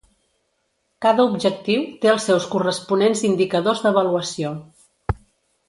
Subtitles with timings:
[1.05, 4.57] Cada objectiu té els seus corresponents indicadors d'avaluació.